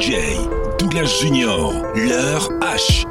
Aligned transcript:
DJ 0.00 0.16
Douglas 0.78 1.20
Junior, 1.20 1.74
leur 1.94 2.48
H. 2.62 3.04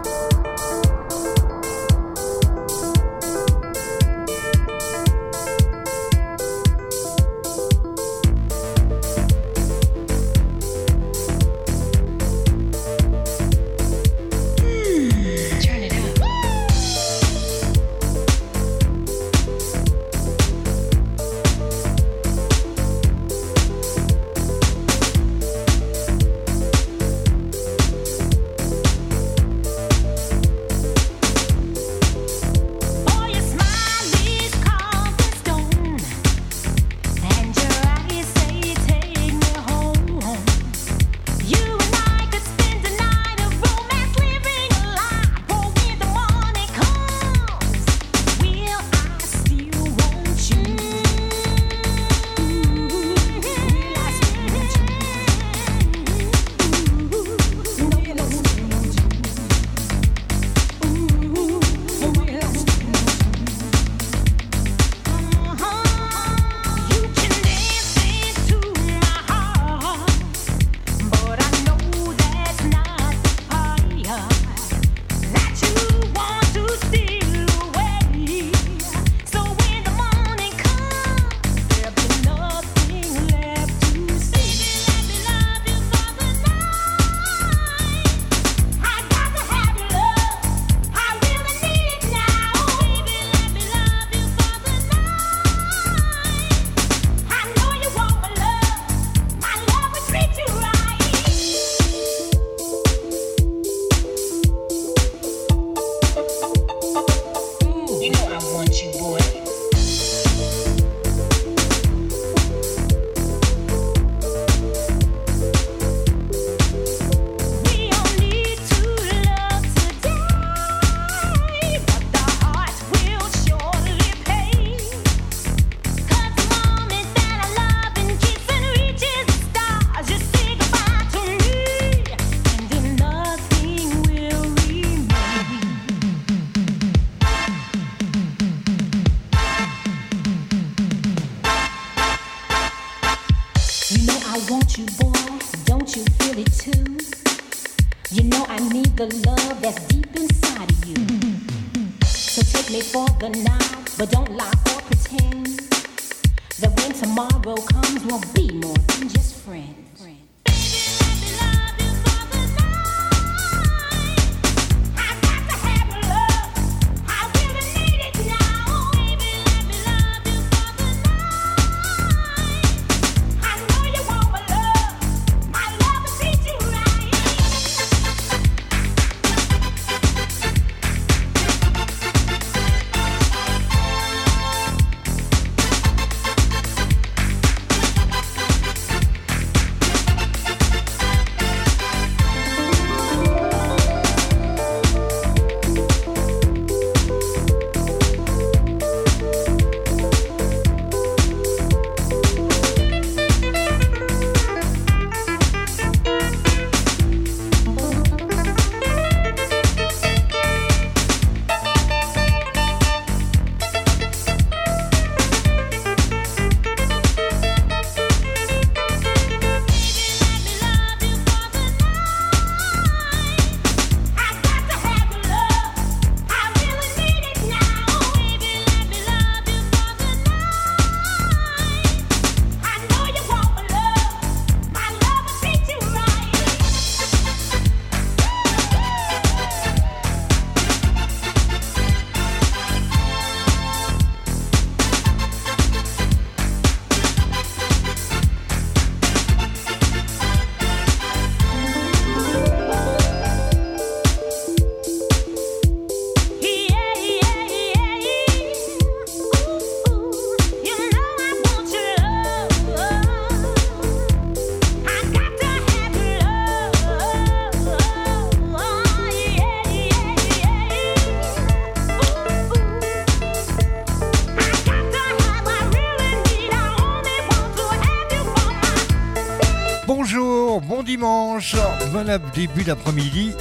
début 282.39 282.63
d'après-midi. 282.63 283.33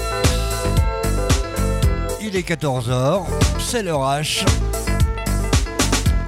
Il 2.21 2.35
est 2.35 2.49
14h, 2.49 3.27
c'est 3.61 3.85
l'heure 3.85 4.00
H. 4.00 4.45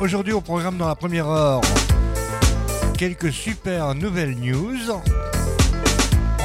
Aujourd'hui 0.00 0.32
au 0.32 0.40
programme 0.40 0.76
dans 0.76 0.86
la 0.86 0.94
première 0.94 1.26
heure, 1.26 1.62
quelques 2.96 3.32
super 3.32 3.96
nouvelles 3.96 4.36
news. 4.36 4.78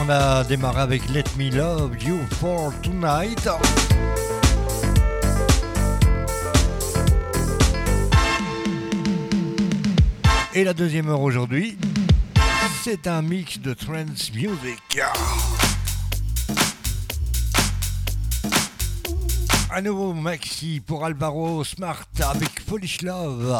on 0.02 0.10
a 0.10 0.44
démarré 0.46 0.82
avec 0.82 1.08
Let 1.10 1.26
Me 1.38 1.56
Love 1.56 1.92
You 2.04 2.18
for 2.40 2.74
Tonight. 2.82 3.48
Et 10.56 10.64
la 10.64 10.74
deuxième 10.74 11.08
heure 11.08 11.22
aujourd'hui, 11.22 11.78
c'est 12.84 13.06
un 13.06 13.22
mix 13.22 13.60
de 13.60 13.76
trance 13.76 14.34
music. 14.34 15.00
Un 19.78 19.82
nouveau 19.82 20.14
maxi 20.14 20.80
pour 20.80 21.04
Alvaro 21.04 21.62
Smart 21.66 22.06
avec 22.22 22.66
Polish 22.66 23.02
Love. 23.02 23.54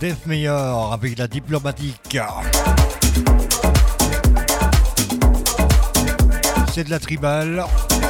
Death 0.00 0.26
Meyer 0.26 0.48
avec 0.92 1.18
la 1.18 1.28
diplomatique. 1.28 2.18
C'est 6.72 6.84
de 6.84 6.90
la 6.90 6.98
tribale, 6.98 7.64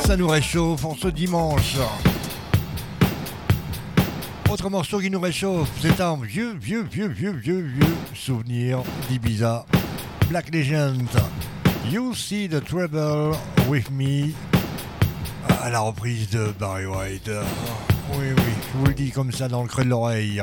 ça 0.07 0.17
nous 0.17 0.29
réchauffe 0.29 0.85
en 0.85 0.95
ce 0.95 1.09
dimanche. 1.09 1.77
Autre 4.51 4.69
morceau 4.69 4.99
qui 4.99 5.11
nous 5.11 5.21
réchauffe, 5.21 5.69
c'est 5.81 6.01
un 6.01 6.17
vieux, 6.17 6.57
vieux, 6.61 6.83
vieux, 6.83 7.09
vieux, 7.09 7.33
vieux, 7.33 7.61
vieux 7.61 7.97
souvenir 8.15 8.83
d'Ibiza. 9.09 9.65
Black 10.29 10.53
Legend. 10.53 11.09
You 11.91 12.15
see 12.15 12.49
the 12.49 12.61
trouble 12.65 13.37
with 13.69 13.91
me. 13.91 14.33
À 15.63 15.71
la 15.71 15.81
reprise 15.81 16.31
de 16.31 16.53
Barry 16.59 16.87
White. 16.87 17.31
Oui, 18.19 18.27
oui, 18.37 18.43
je 18.73 18.79
vous 18.79 18.87
le 18.87 18.95
dis 18.95 19.11
comme 19.11 19.33
ça 19.33 19.49
dans 19.49 19.63
le 19.63 19.69
creux 19.69 19.85
de 19.85 19.89
l'oreille. 19.89 20.43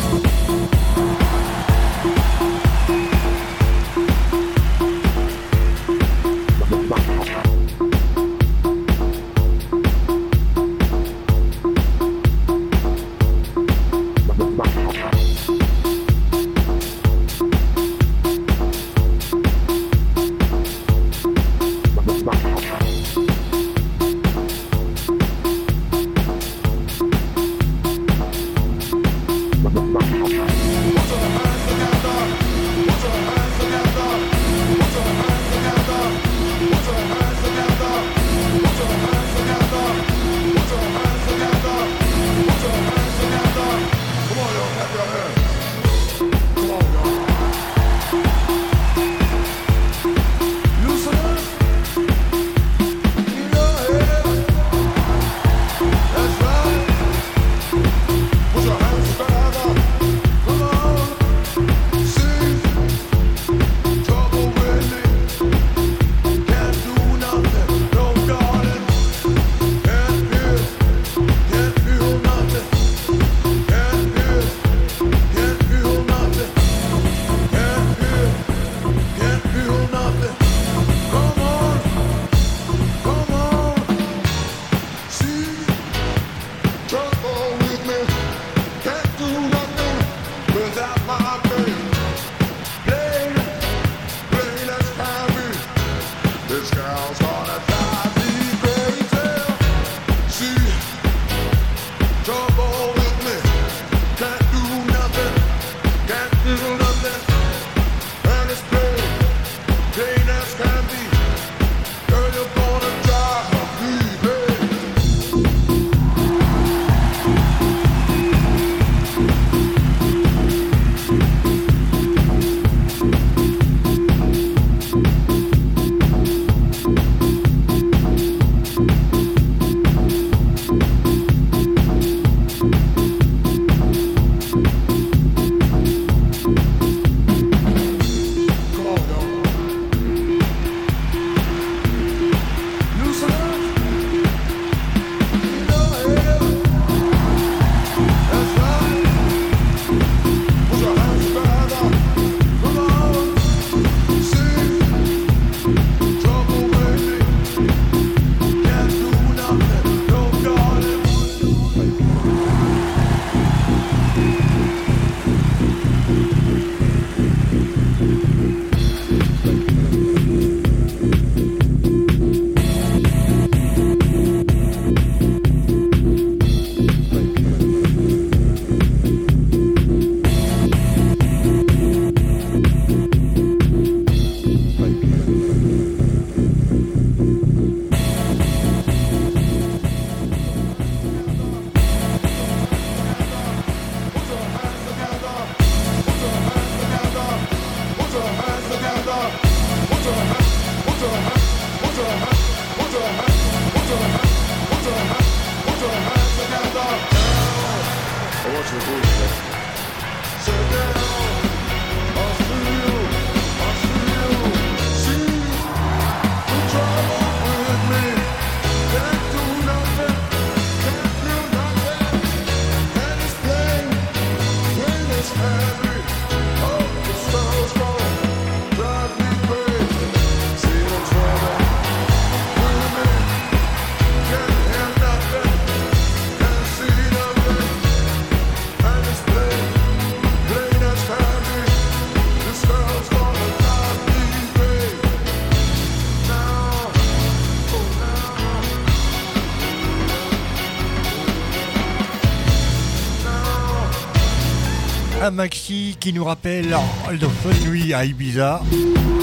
Maxi 255.31 255.95
qui 255.99 256.13
nous 256.13 256.23
rappelle 256.23 256.75
de 257.11 257.27
Fun 257.27 257.69
Nuit 257.69 257.93
à 257.93 258.05
Ibiza, 258.05 258.61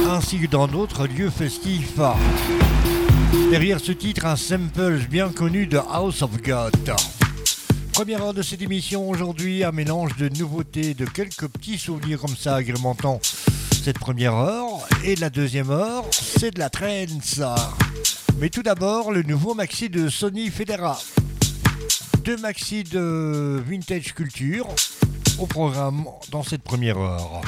ainsi 0.08 0.38
que 0.38 0.46
dans 0.46 0.66
d'autres 0.66 1.06
lieux 1.06 1.30
festifs. 1.30 1.98
Derrière 3.50 3.78
ce 3.80 3.92
titre, 3.92 4.26
un 4.26 4.36
sample 4.36 4.98
bien 5.10 5.28
connu 5.28 5.66
de 5.66 5.78
House 5.78 6.22
of 6.22 6.42
God. 6.42 6.72
Première 7.92 8.22
heure 8.22 8.34
de 8.34 8.42
cette 8.42 8.62
émission 8.62 9.08
aujourd'hui, 9.08 9.64
un 9.64 9.72
mélange 9.72 10.16
de 10.16 10.28
nouveautés, 10.28 10.94
de 10.94 11.04
quelques 11.04 11.48
petits 11.48 11.78
souvenirs 11.78 12.20
comme 12.20 12.36
ça 12.36 12.56
agrémentant 12.56 13.20
cette 13.82 13.98
première 13.98 14.34
heure. 14.34 14.86
Et 15.04 15.16
la 15.16 15.30
deuxième 15.30 15.70
heure, 15.70 16.04
c'est 16.10 16.54
de 16.54 16.58
la 16.58 16.70
trance. 16.70 17.40
Mais 18.38 18.50
tout 18.50 18.62
d'abord, 18.62 19.12
le 19.12 19.22
nouveau 19.22 19.54
maxi 19.54 19.88
de 19.88 20.08
Sony 20.08 20.50
Federa. 20.50 20.98
Deux 22.24 22.36
maxi 22.36 22.84
de 22.84 23.62
vintage 23.66 24.14
culture 24.14 24.66
au 25.38 25.46
programme 25.46 26.04
dans 26.30 26.42
cette 26.42 26.62
première 26.62 26.98
heure. 26.98 27.40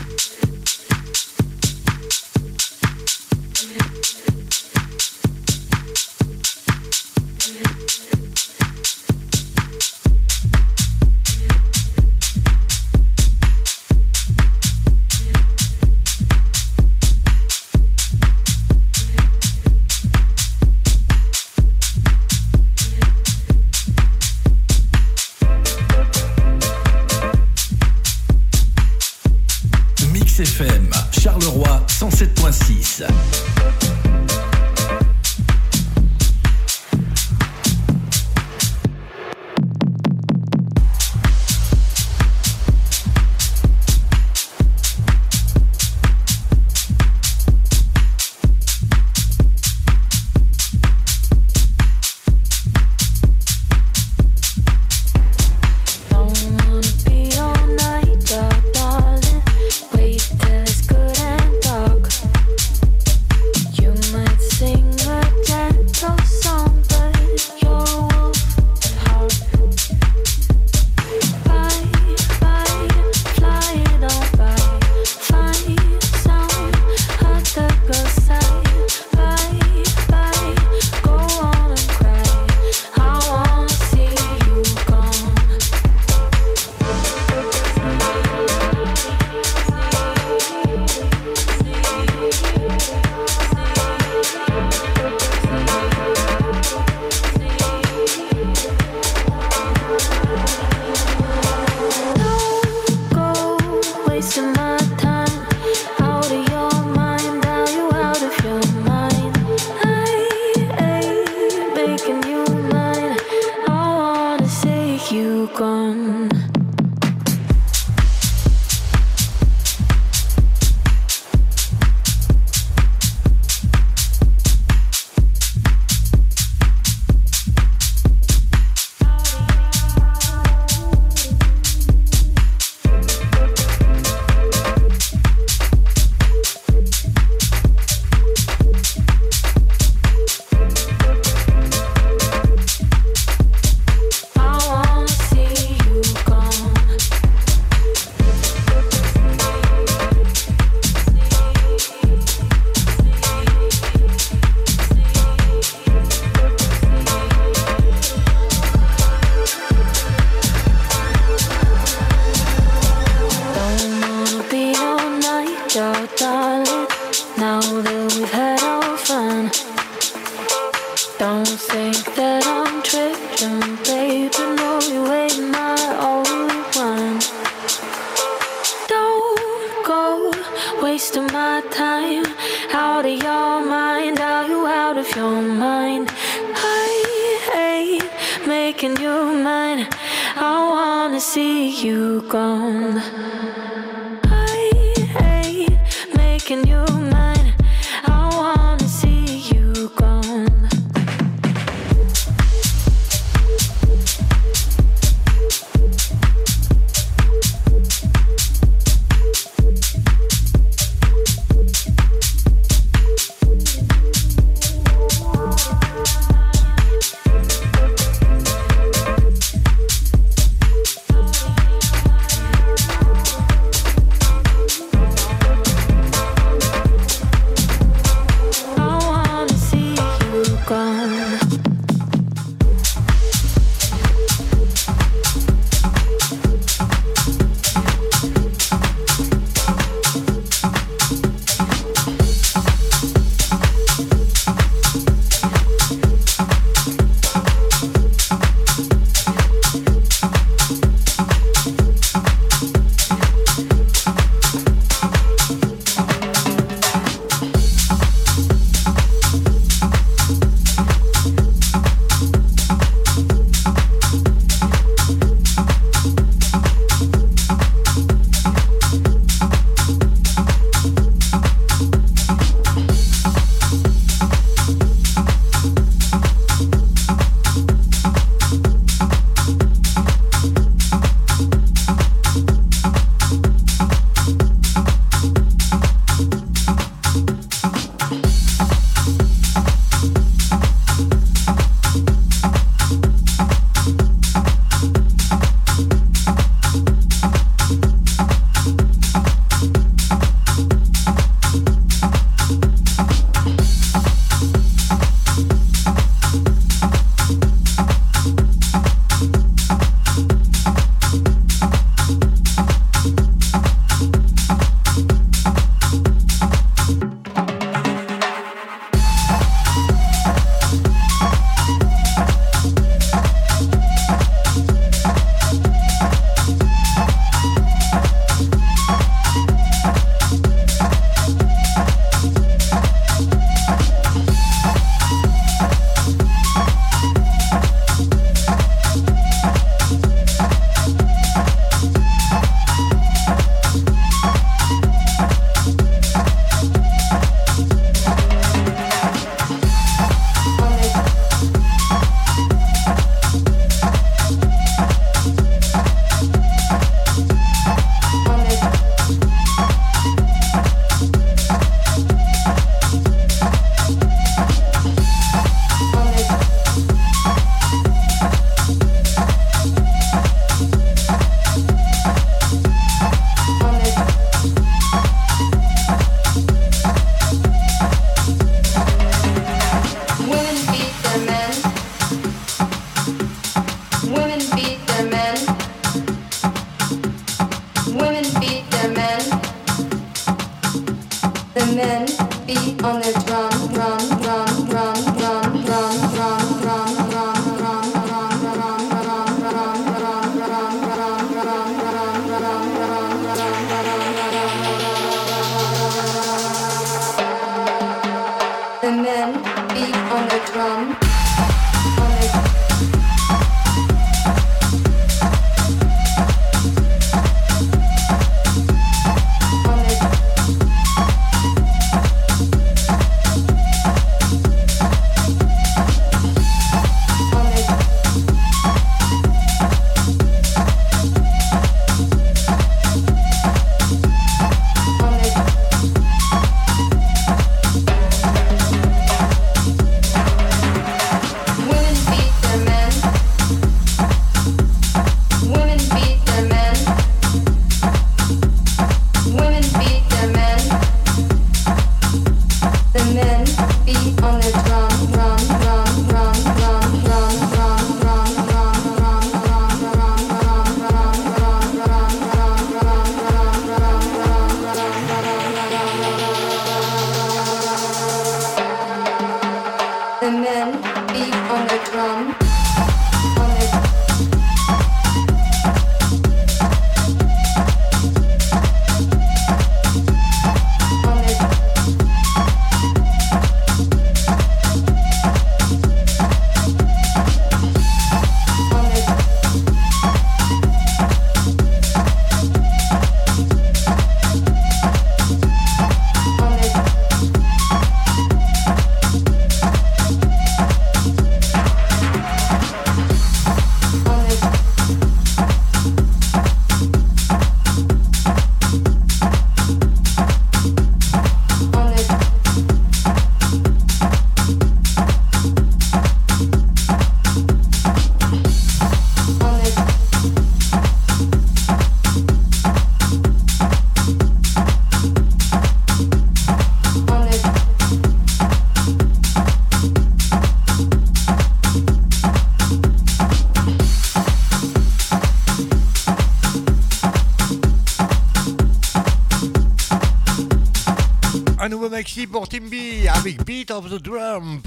Maxi 542.01 542.27
pour 542.27 542.49
Timby 542.49 543.07
avec 543.09 543.45
Beat 543.45 543.71
of 543.71 543.91
the 543.91 544.03
Drum. 544.03 544.63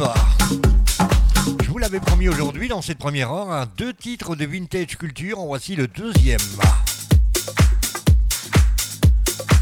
Je 1.63 1.67
vous 1.67 1.79
l'avais 1.79 1.99
promis 1.99 2.29
aujourd'hui 2.29 2.67
dans 2.67 2.83
cette 2.83 2.99
première 2.99 3.31
heure, 3.31 3.65
deux 3.75 3.91
titres 3.91 4.35
de 4.35 4.45
vintage 4.45 4.99
culture. 4.99 5.39
En 5.39 5.47
voici 5.47 5.75
le 5.75 5.87
deuxième. 5.87 6.37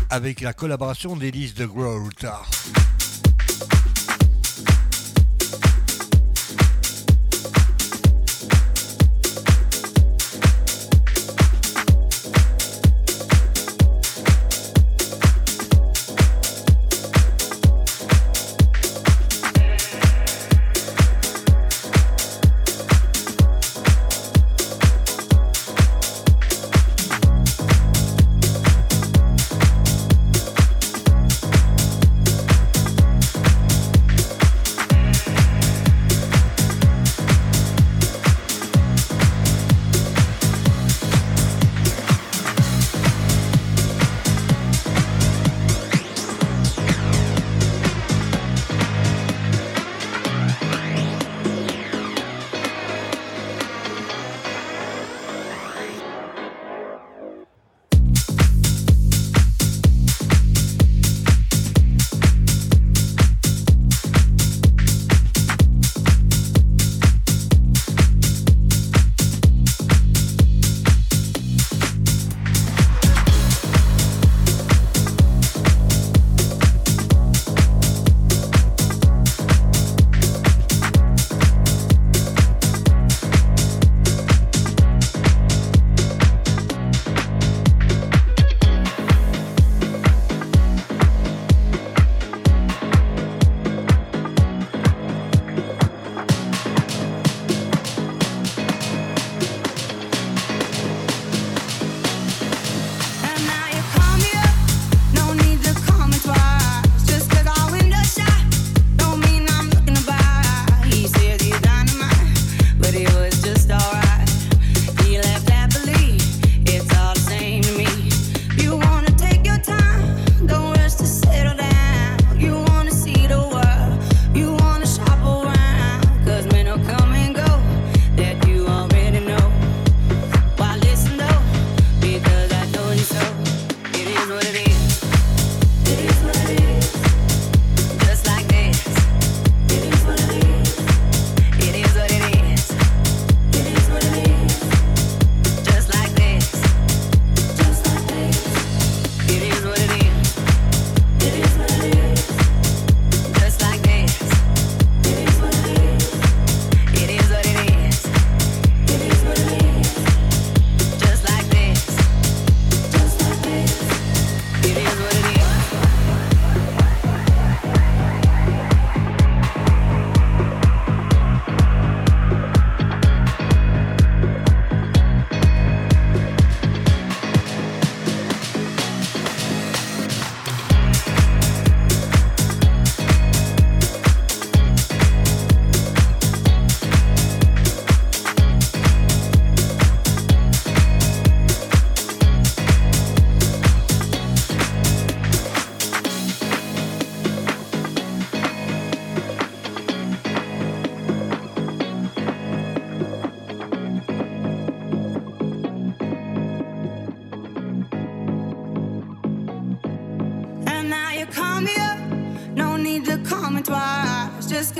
Avec 0.09 0.41
la 0.41 0.51
collaboration 0.51 1.15
d'Elise 1.15 1.53
de 1.53 1.65
Groot. 1.65 2.25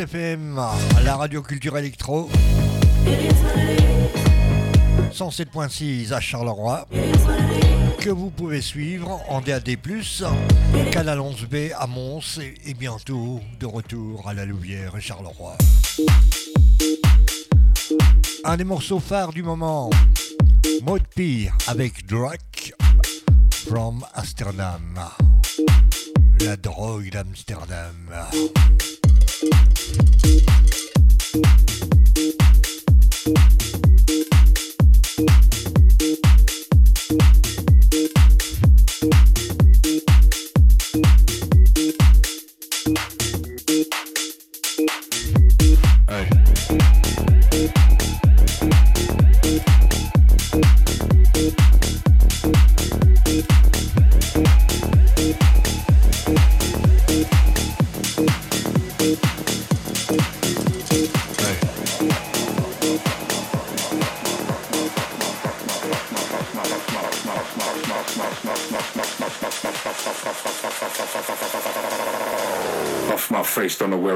Êtes 0.00 0.08
sur 0.08 0.14
Mix 0.14 0.14
FM, 0.14 0.60
la 1.04 1.16
radio 1.16 1.42
culture 1.42 1.76
électro. 1.78 2.28
107.6 5.12 6.12
à 6.12 6.20
Charleroi. 6.20 6.86
Que 8.00 8.10
vous 8.10 8.30
pouvez 8.30 8.60
suivre 8.60 9.20
en 9.28 9.40
DAD, 9.40 9.76
Canal 10.90 11.18
11B 11.18 11.72
à 11.78 11.86
Mons 11.86 12.40
et, 12.66 12.74
bientôt 12.74 13.40
de 13.60 13.66
retour 13.66 14.28
à 14.28 14.34
la 14.34 14.44
Louvière 14.44 14.96
et 14.96 15.00
Charleroi. 15.00 15.56
Un 18.44 18.56
des 18.56 18.64
morceaux 18.64 19.00
phares 19.00 19.32
du 19.32 19.42
moment, 19.42 19.90
Maud 20.82 21.02
Pire 21.14 21.56
avec 21.66 22.06
Drake 22.06 22.74
from 23.66 24.04
Amsterdam. 24.14 25.00
La 26.40 26.56
drogue 26.56 27.10
d'Amsterdam. 27.10 27.94
thank 29.40 29.54
you 31.34 31.63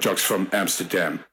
Cause 0.00 0.06
I 0.06 0.12
got 0.12 0.12
my 0.12 0.14
drugs 0.14 0.22
from 0.22 0.48
Amsterdam. 0.52 1.29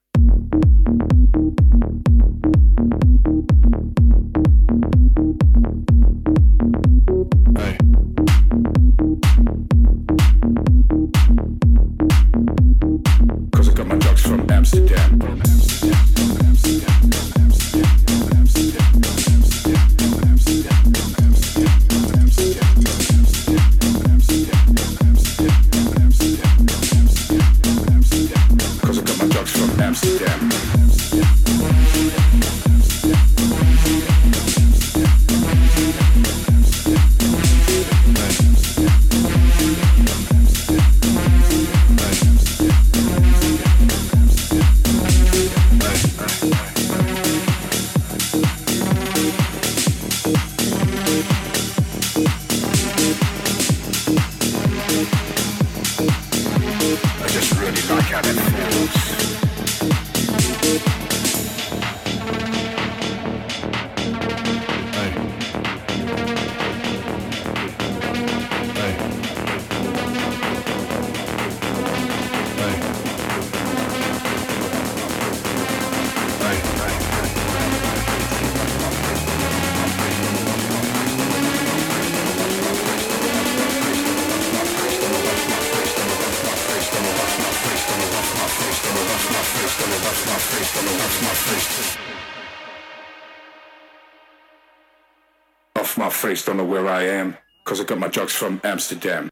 Drugs 98.17 98.33
from 98.33 98.59
Amsterdam. 98.63 99.29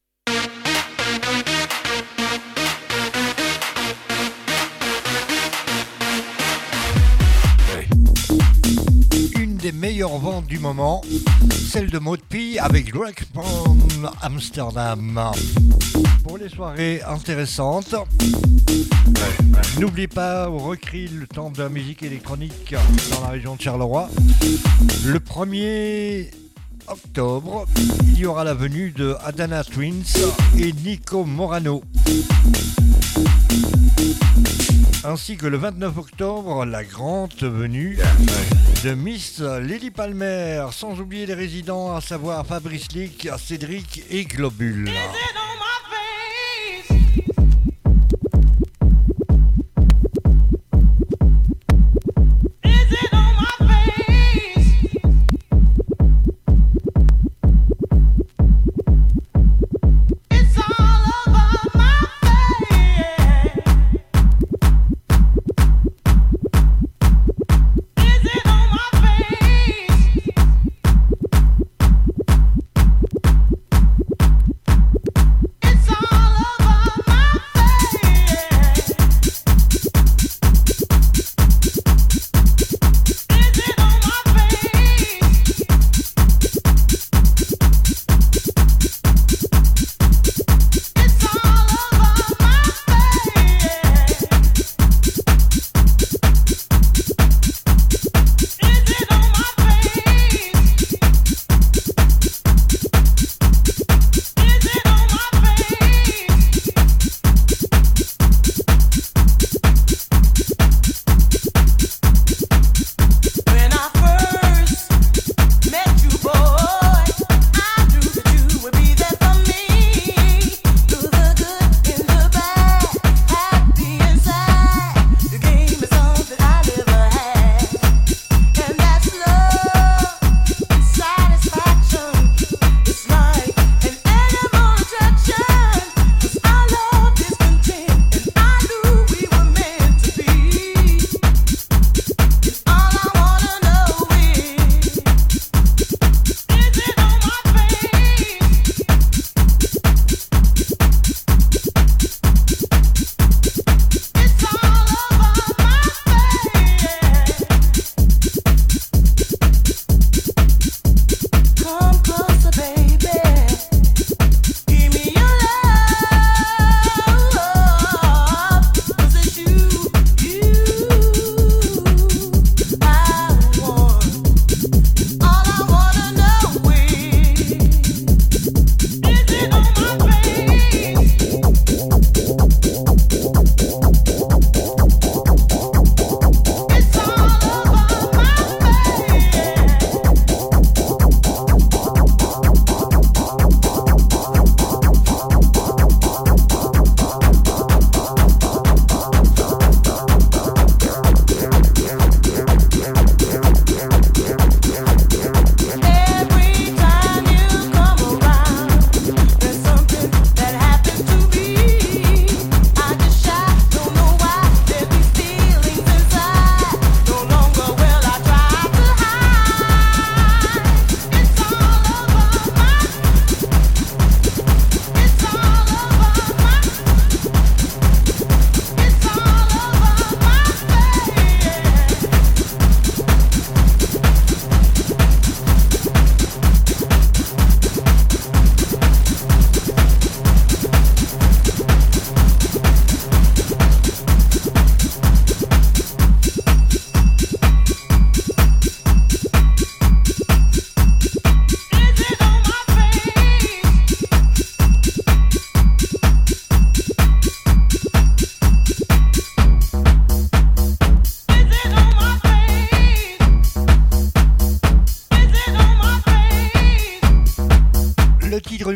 Une 9.36 9.56
des 9.58 9.72
meilleures 9.72 10.20
ventes 10.20 10.46
du 10.46 10.60
moment, 10.60 11.02
celle 11.50 11.90
de 11.90 11.98
Maud 11.98 12.22
P 12.30 12.60
avec 12.60 12.92
Greg 12.94 13.16
Pond 13.34 13.76
Amsterdam. 14.22 15.32
Pour 16.24 16.38
les 16.38 16.50
soirées 16.50 17.02
intéressantes, 17.08 17.96
n'oublie 19.80 20.08
pas 20.08 20.48
au 20.48 20.60
recris 20.60 21.08
le 21.08 21.26
temple 21.26 21.58
de 21.58 21.64
la 21.64 21.70
musique 21.70 22.04
électronique 22.04 22.76
dans 23.10 23.22
la 23.22 23.30
région 23.30 23.56
de 23.56 23.62
Charleroi. 23.62 24.12
Le 25.08 25.18
1er 25.18 26.45
il 27.18 28.20
y 28.20 28.26
aura 28.26 28.44
la 28.44 28.54
venue 28.54 28.92
de 28.92 29.16
Adana 29.24 29.64
Twins 29.64 30.04
et 30.60 30.74
Nico 30.74 31.24
Morano. 31.24 31.82
Ainsi 35.06 35.38
que 35.38 35.46
le 35.46 35.56
29 35.56 35.98
octobre, 35.98 36.66
la 36.66 36.84
grande 36.84 37.32
venue 37.42 37.98
de 38.84 38.94
Miss 38.96 39.42
Lily 39.62 39.92
Palmer, 39.92 40.66
sans 40.72 41.00
oublier 41.00 41.26
les 41.26 41.36
résidents, 41.36 41.96
à 41.96 42.02
savoir 42.02 42.46
Fabrice 42.46 42.92
Lick, 42.92 43.30
Cédric 43.38 44.04
et 44.10 44.26
Globule. 44.26 44.90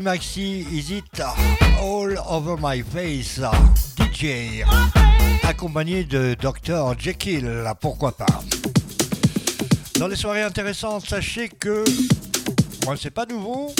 Maxi 0.09 0.65
Is 0.71 0.89
It 0.89 1.21
All 1.79 2.17
Over 2.27 2.55
My 2.59 2.81
Face? 2.81 3.39
DJ 3.95 4.63
accompagné 5.47 6.03
de 6.03 6.33
Dr 6.33 6.95
Jekyll, 6.97 7.47
pourquoi 7.79 8.13
pas. 8.13 8.25
Dans 9.99 10.07
les 10.07 10.15
soirées 10.15 10.41
intéressantes, 10.41 11.07
sachez 11.07 11.47
que 11.47 11.83
moi 12.85 12.95
c'est 12.99 13.11
pas 13.11 13.27
nouveau, 13.27 13.71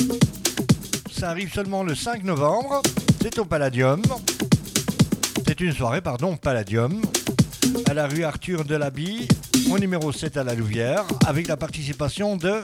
ça 1.12 1.32
arrive 1.32 1.52
seulement 1.52 1.82
le 1.82 1.96
5 1.96 2.24
novembre, 2.24 2.84
c'est 3.24 3.40
au 3.40 3.46
Palladium. 3.46 4.04
C'est 5.48 5.60
une 5.62 5.74
soirée, 5.74 6.02
pardon, 6.02 6.38
Palladium. 6.38 7.02
à 7.90 7.96
la 7.96 8.06
rue 8.06 8.24
Arthur 8.24 8.66
de 8.66 8.76
Labie, 8.76 9.28
au 9.72 9.80
numéro 9.80 10.12
7 10.12 10.38
à 10.38 10.44
la 10.44 10.54
Louvière, 10.54 11.06
avec 11.26 11.48
la 11.48 11.58
participation 11.58 12.38
de 12.38 12.62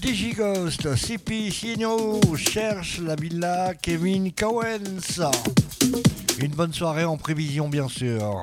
Digighost, 0.00 0.94
CP 0.96 1.50
Sino, 1.50 2.20
cherche 2.34 3.00
la 3.00 3.16
villa 3.16 3.74
Kevin 3.74 4.32
Cowens. 4.32 5.20
Une 6.38 6.52
bonne 6.52 6.72
soirée 6.72 7.04
en 7.04 7.18
prévision 7.18 7.68
bien 7.68 7.86
sûr. 7.86 8.40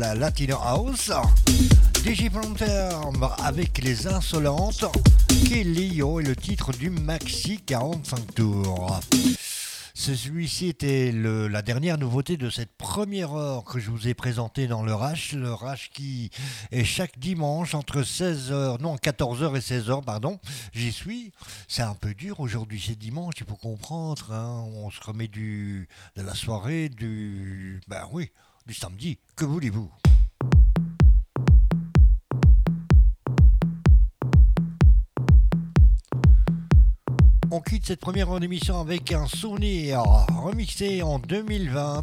La 0.00 0.14
Latino 0.14 0.56
House. 0.62 1.12
DJ 2.06 2.30
avec 3.44 3.84
les 3.84 4.06
insolentes. 4.06 4.86
Kelly 5.46 5.98
est 5.98 6.26
le 6.26 6.34
titre 6.34 6.72
du 6.72 6.88
Maxi 6.88 7.60
45 7.66 8.34
tours. 8.34 8.98
Celui-ci 9.92 10.68
était 10.68 11.12
la 11.12 11.60
dernière 11.60 11.98
nouveauté 11.98 12.38
de 12.38 12.48
cette 12.48 12.74
première 12.78 13.34
heure 13.34 13.64
que 13.64 13.78
je 13.78 13.90
vous 13.90 14.08
ai 14.08 14.14
présentée 14.14 14.68
dans 14.68 14.82
le 14.82 14.94
Rash. 14.94 15.34
Le 15.34 15.52
Rash 15.52 15.90
qui 15.90 16.30
est 16.70 16.84
chaque 16.84 17.18
dimanche 17.18 17.74
entre 17.74 18.00
16h, 18.00 18.80
non 18.80 18.96
14h 18.96 19.54
et 19.54 19.60
16h, 19.60 20.02
pardon. 20.02 20.40
J'y 20.72 20.92
suis. 20.92 21.32
C'est 21.68 21.82
un 21.82 21.94
peu 21.94 22.14
dur 22.14 22.40
aujourd'hui, 22.40 22.82
c'est 22.82 22.98
dimanche, 22.98 23.34
il 23.40 23.46
faut 23.46 23.56
comprendre. 23.56 24.32
Hein. 24.32 24.64
On 24.76 24.90
se 24.90 25.00
remet 25.02 25.28
du, 25.28 25.90
de 26.16 26.22
la 26.22 26.34
soirée, 26.34 26.88
du. 26.88 27.82
Ben 27.86 28.08
oui, 28.12 28.30
samedi. 28.74 29.18
Que 29.36 29.44
voulez-vous? 29.44 29.90
On 37.52 37.60
quitte 37.60 37.86
cette 37.86 38.00
première 38.00 38.32
émission 38.40 38.80
avec 38.80 39.10
un 39.12 39.26
souvenir 39.26 40.02
remixé 40.36 41.02
en 41.02 41.18
2020. 41.18 42.00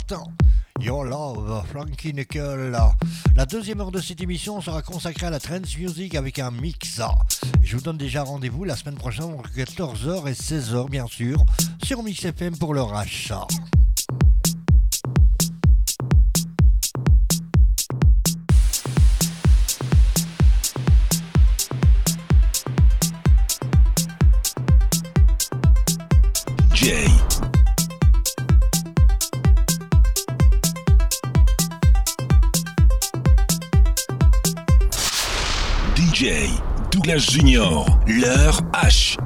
Your 0.82 1.06
Love, 1.06 1.66
Frankie 1.70 2.14
Nickel. 2.14 2.78
La 3.36 3.46
deuxième 3.46 3.80
heure 3.80 3.92
de 3.92 4.00
cette 4.00 4.22
émission 4.22 4.62
sera 4.62 4.82
consacrée 4.82 5.28
à 5.28 5.30
la 5.30 5.40
trance 5.40 5.78
music 5.78 6.16
avec 6.16 6.40
un 6.40 6.52
mix. 6.52 7.02
Je 7.64 7.78
vous 7.78 7.84
donne 7.84 7.98
déjà 7.98 8.24
rendez-vous 8.24 8.64
la 8.64 8.76
semaine 8.76 8.96
prochaine 8.96 9.26
entre 9.26 9.50
14h 9.50 10.28
et 10.28 10.34
16h 10.34 10.90
bien 10.90 11.08
sûr 11.08 11.44
sur 11.84 12.04
Mix 12.04 12.26
FM 12.26 12.58
pour 12.58 12.74
le 12.74 12.82
rachat. 12.82 13.48
DJ 26.88 27.28
Douglas 36.90 37.18
Junior, 37.18 38.00
leur 38.08 38.62
H. 38.72 39.18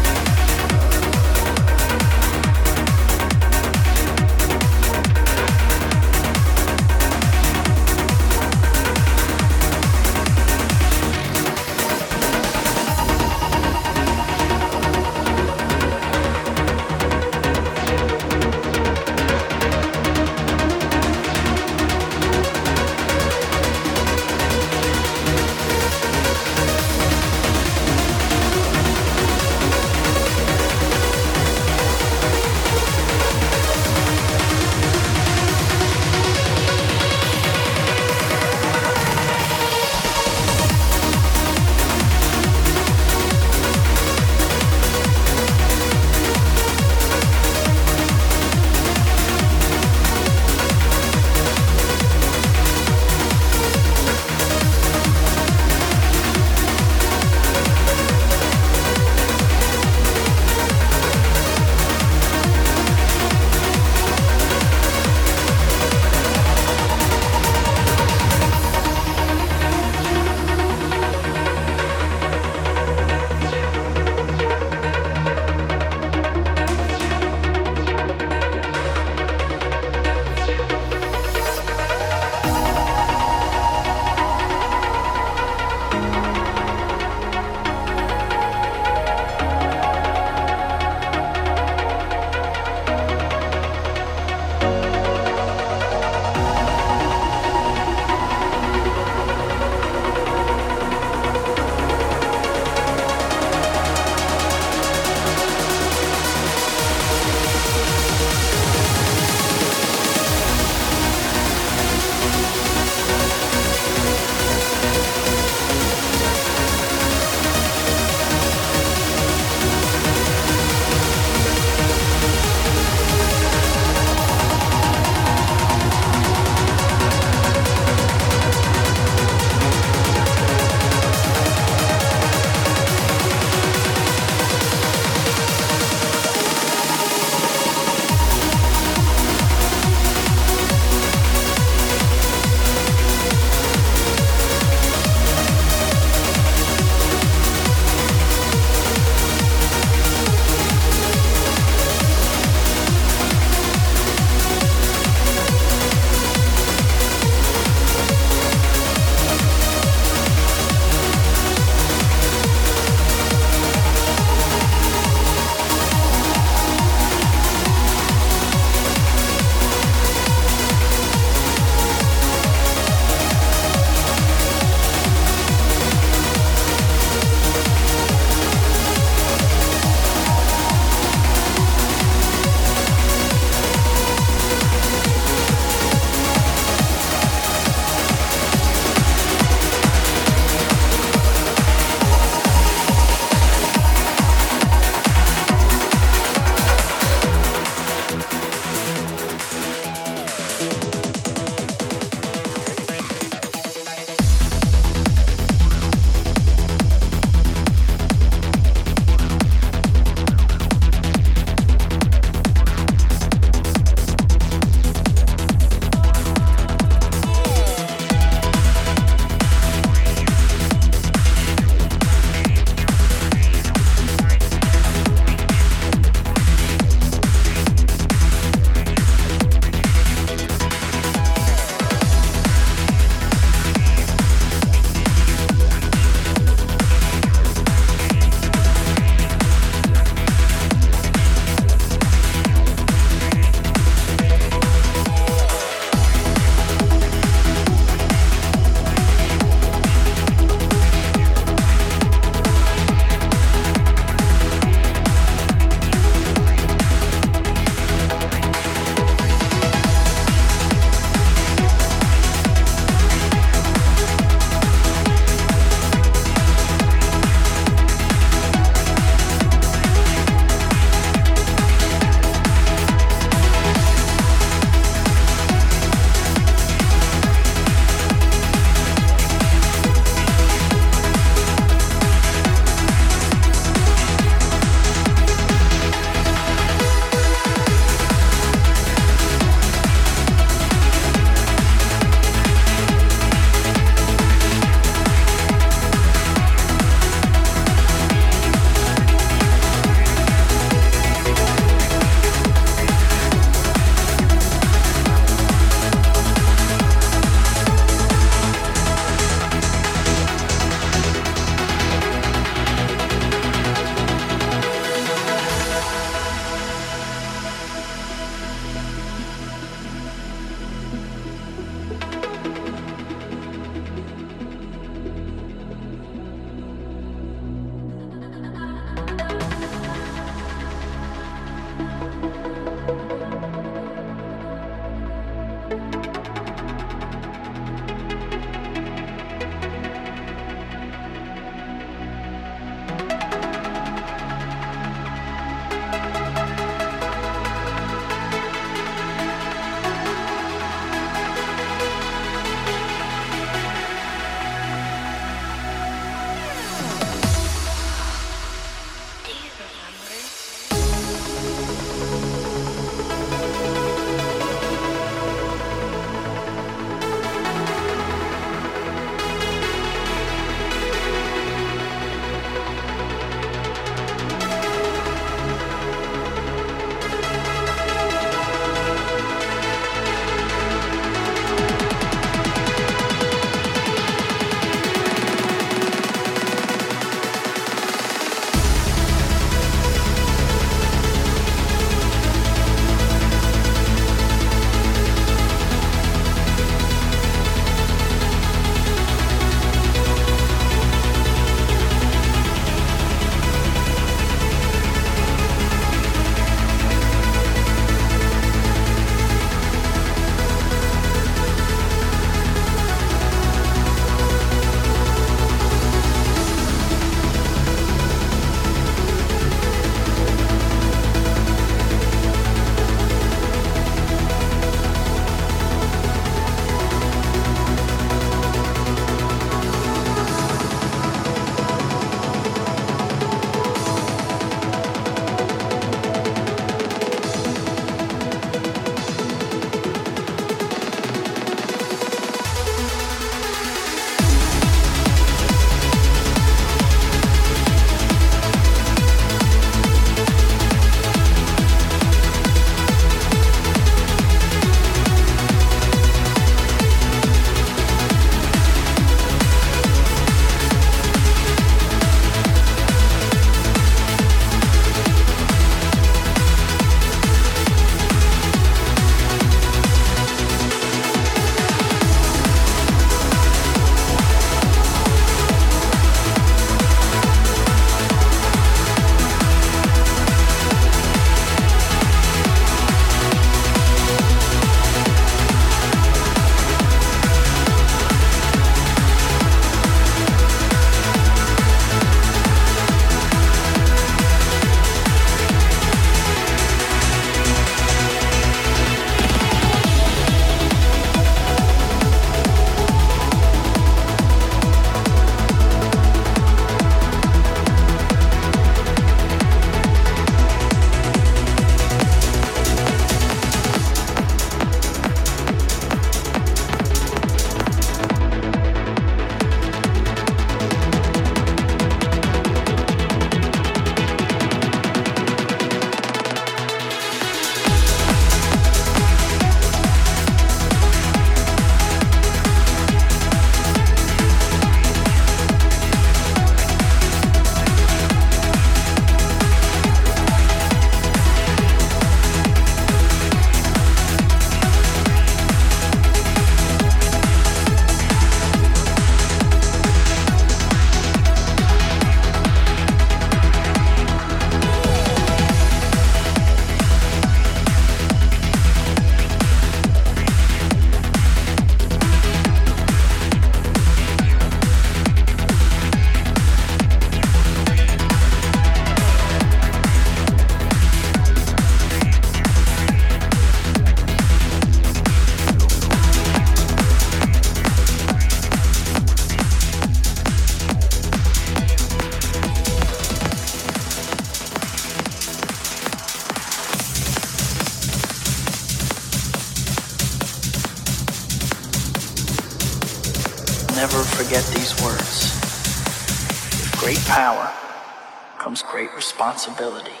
responsibility. 599.31 600.00